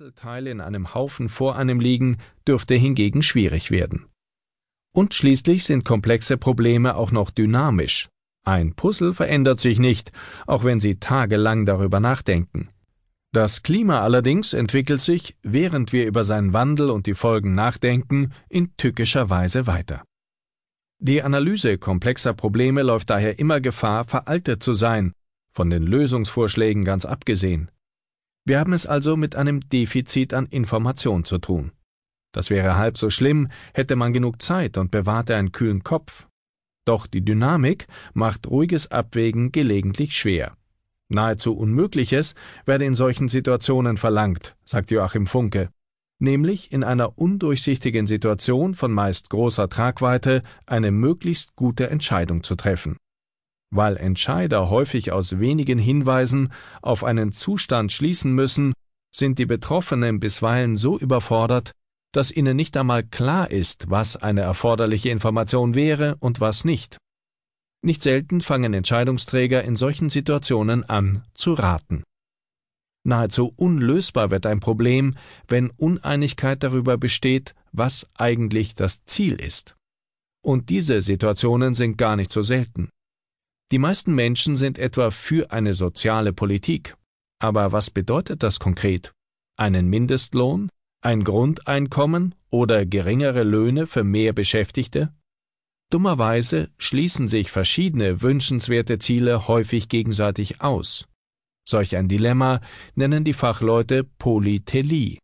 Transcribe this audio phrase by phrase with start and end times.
[0.00, 2.16] Puzzleteile in einem Haufen vor einem liegen,
[2.48, 4.06] dürfte hingegen schwierig werden.
[4.94, 8.08] Und schließlich sind komplexe Probleme auch noch dynamisch.
[8.42, 10.10] Ein Puzzle verändert sich nicht,
[10.46, 12.70] auch wenn Sie tagelang darüber nachdenken.
[13.32, 18.74] Das Klima allerdings entwickelt sich, während wir über seinen Wandel und die Folgen nachdenken, in
[18.78, 20.02] tückischer Weise weiter.
[20.98, 25.12] Die Analyse komplexer Probleme läuft daher immer Gefahr, veraltet zu sein,
[25.52, 27.70] von den Lösungsvorschlägen ganz abgesehen.
[28.44, 31.72] Wir haben es also mit einem Defizit an Information zu tun.
[32.32, 36.26] Das wäre halb so schlimm, hätte man genug Zeit und bewahrte einen kühlen Kopf.
[36.84, 40.56] Doch die Dynamik macht ruhiges Abwägen gelegentlich schwer.
[41.08, 45.70] Nahezu Unmögliches werde in solchen Situationen verlangt, sagt Joachim Funke,
[46.20, 52.96] nämlich in einer undurchsichtigen Situation von meist großer Tragweite eine möglichst gute Entscheidung zu treffen
[53.70, 56.52] weil Entscheider häufig aus wenigen Hinweisen
[56.82, 58.72] auf einen Zustand schließen müssen,
[59.14, 61.72] sind die Betroffenen bisweilen so überfordert,
[62.12, 66.98] dass ihnen nicht einmal klar ist, was eine erforderliche Information wäre und was nicht.
[67.82, 72.02] Nicht selten fangen Entscheidungsträger in solchen Situationen an zu raten.
[73.04, 75.16] Nahezu unlösbar wird ein Problem,
[75.48, 79.76] wenn Uneinigkeit darüber besteht, was eigentlich das Ziel ist.
[80.42, 82.90] Und diese Situationen sind gar nicht so selten.
[83.70, 86.96] Die meisten Menschen sind etwa für eine soziale Politik.
[87.40, 89.12] Aber was bedeutet das konkret?
[89.56, 90.68] Einen Mindestlohn?
[91.02, 95.14] Ein Grundeinkommen oder geringere Löhne für mehr Beschäftigte?
[95.90, 101.08] Dummerweise schließen sich verschiedene wünschenswerte Ziele häufig gegenseitig aus.
[101.66, 102.60] Solch ein Dilemma
[102.94, 105.18] nennen die Fachleute Polytelie,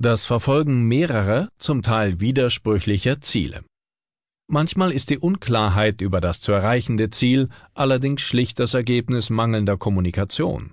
[0.00, 3.64] das Verfolgen mehrerer, zum Teil widersprüchlicher Ziele.
[4.52, 10.72] Manchmal ist die Unklarheit über das zu erreichende Ziel allerdings schlicht das Ergebnis mangelnder Kommunikation.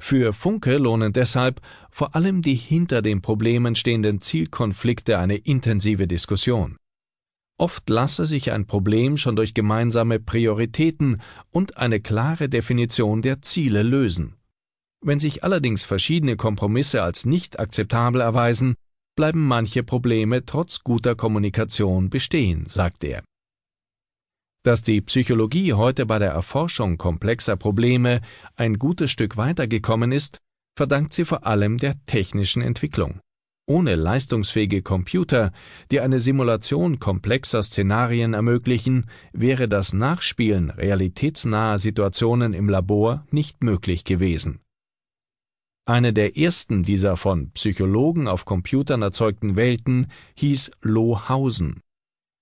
[0.00, 6.78] Für Funke lohnen deshalb vor allem die hinter den Problemen stehenden Zielkonflikte eine intensive Diskussion.
[7.58, 11.20] Oft lasse sich ein Problem schon durch gemeinsame Prioritäten
[11.50, 14.36] und eine klare Definition der Ziele lösen.
[15.02, 18.74] Wenn sich allerdings verschiedene Kompromisse als nicht akzeptabel erweisen,
[19.14, 23.22] bleiben manche Probleme trotz guter Kommunikation bestehen, sagt er.
[24.64, 28.20] Dass die Psychologie heute bei der Erforschung komplexer Probleme
[28.54, 30.38] ein gutes Stück weitergekommen ist,
[30.76, 33.20] verdankt sie vor allem der technischen Entwicklung.
[33.66, 35.52] Ohne leistungsfähige Computer,
[35.90, 44.04] die eine Simulation komplexer Szenarien ermöglichen, wäre das Nachspielen realitätsnaher Situationen im Labor nicht möglich
[44.04, 44.61] gewesen.
[45.84, 50.06] Eine der ersten dieser von Psychologen auf Computern erzeugten Welten
[50.36, 51.82] hieß Lohausen,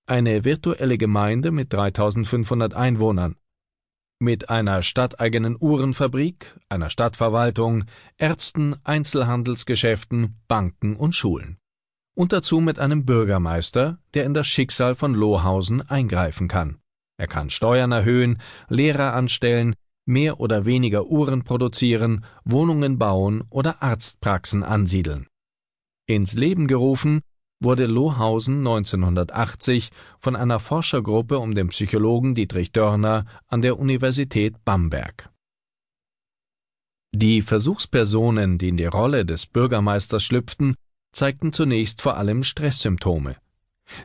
[0.05, 3.35] eine virtuelle Gemeinde mit 3500 Einwohnern,
[4.19, 7.85] mit einer stadteigenen Uhrenfabrik, einer Stadtverwaltung,
[8.17, 11.57] Ärzten, Einzelhandelsgeschäften, Banken und Schulen.
[12.13, 16.77] Und dazu mit einem Bürgermeister, der in das Schicksal von Lohausen eingreifen kann.
[17.17, 19.73] Er kann Steuern erhöhen, Lehrer anstellen,
[20.05, 25.27] mehr oder weniger Uhren produzieren, Wohnungen bauen oder Arztpraxen ansiedeln.
[26.07, 27.21] Ins Leben gerufen
[27.61, 35.29] wurde Lohausen 1980 von einer Forschergruppe um den Psychologen Dietrich Dörner an der Universität Bamberg.
[37.13, 40.75] Die Versuchspersonen, die in die Rolle des Bürgermeisters schlüpften,
[41.11, 43.35] zeigten zunächst vor allem Stresssymptome.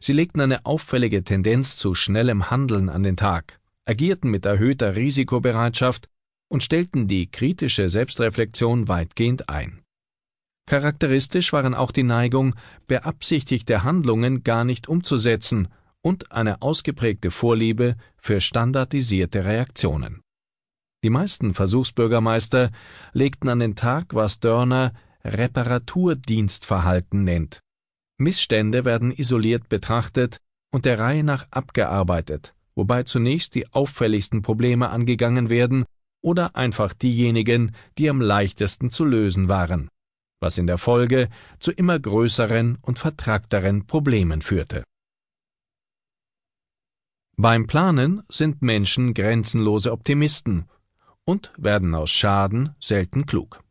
[0.00, 6.08] Sie legten eine auffällige Tendenz zu schnellem Handeln an den Tag agierten mit erhöhter Risikobereitschaft
[6.48, 9.82] und stellten die kritische Selbstreflexion weitgehend ein.
[10.69, 12.54] Charakteristisch waren auch die Neigung,
[12.88, 15.69] beabsichtigte Handlungen gar nicht umzusetzen
[16.02, 20.22] und eine ausgeprägte Vorliebe für standardisierte Reaktionen.
[21.04, 22.72] Die meisten Versuchsbürgermeister
[23.12, 24.92] legten an den Tag, was Dörner
[25.25, 27.60] Reparaturdienstverhalten nennt.
[28.19, 30.41] Missstände werden isoliert betrachtet
[30.72, 35.84] und der Reihe nach abgearbeitet, wobei zunächst die auffälligsten Probleme angegangen werden
[36.22, 39.88] oder einfach diejenigen, die am leichtesten zu lösen waren,
[40.41, 41.28] was in der Folge
[41.59, 44.84] zu immer größeren und vertragteren Problemen führte.
[47.38, 50.67] Beim Planen sind Menschen grenzenlose Optimisten
[51.25, 53.62] und werden aus Schaden selten klug.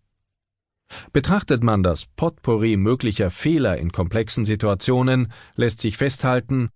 [1.12, 6.70] Betrachtet man das Potpourri möglicher Fehler in komplexen Situationen, lässt sich festhalten,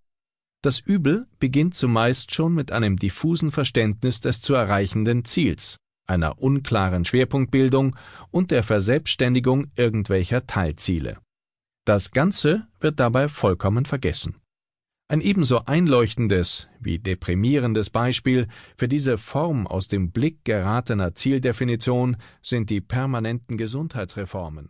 [0.62, 7.06] das Übel beginnt zumeist schon mit einem diffusen Verständnis des zu erreichenden Ziels, einer unklaren
[7.06, 7.96] Schwerpunktbildung
[8.32, 11.18] und der Verselbstständigung irgendwelcher Teilziele.
[11.86, 14.36] Das Ganze wird dabei vollkommen vergessen.
[15.08, 18.48] Ein ebenso einleuchtendes wie deprimierendes Beispiel
[18.78, 24.70] für diese Form aus dem Blick geratener Zieldefinition sind die permanenten Gesundheitsreformen.